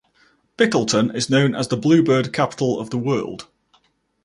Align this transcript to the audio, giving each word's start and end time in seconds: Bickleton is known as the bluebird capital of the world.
Bickleton 0.57 1.13
is 1.15 1.29
known 1.29 1.53
as 1.53 1.67
the 1.67 1.77
bluebird 1.77 2.33
capital 2.33 2.79
of 2.79 2.89
the 2.89 2.97
world. 2.97 3.47